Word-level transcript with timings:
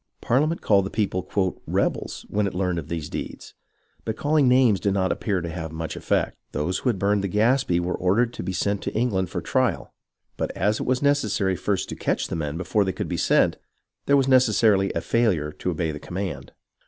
Parliament 0.19 0.61
called 0.61 0.83
the 0.83 0.89
people" 0.89 1.29
rebels" 1.79 2.25
when 2.27 2.47
it 2.47 2.55
learned 2.55 2.79
of 2.79 2.87
these 2.89 3.07
deeds, 3.07 3.53
but 4.03 4.15
caUing 4.15 4.45
names 4.45 4.79
did 4.79 4.95
not 4.95 5.11
appear 5.11 5.41
to 5.41 5.49
have 5.51 5.71
much 5.71 5.95
effect. 5.95 6.39
Those 6.53 6.79
who 6.79 6.89
had 6.89 6.97
burned 6.97 7.23
the 7.23 7.27
Gaspee 7.29 7.79
were 7.79 7.93
ordered 7.93 8.33
to 8.33 8.41
be 8.41 8.51
sent 8.51 8.81
to 8.81 8.93
England 8.95 9.29
for 9.29 9.41
trial, 9.41 9.93
but 10.37 10.49
as 10.57 10.79
it 10.79 10.87
was 10.87 11.01
neces 11.01 11.29
sary 11.29 11.55
first 11.55 11.87
to 11.89 11.95
catch 11.95 12.29
the 12.29 12.35
men 12.35 12.57
before 12.57 12.83
they 12.83 12.93
could 12.93 13.09
be 13.09 13.15
sent, 13.15 13.57
there 14.07 14.17
was 14.17 14.27
necessarily 14.27 14.91
a 14.93 15.01
failure 15.01 15.51
to 15.51 15.69
obey 15.69 15.91
the 15.91 15.99
command. 15.99 16.53